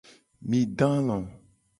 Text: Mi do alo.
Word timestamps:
Mi 0.49 0.59
do 0.77 0.87
alo. 0.99 1.17